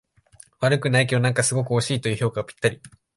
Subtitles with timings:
[0.59, 2.81] 悪くないけど、なんかすごく惜しいという評価がぴったり